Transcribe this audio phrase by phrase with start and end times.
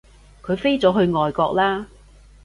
[0.41, 1.85] 佢飛咗去外國喇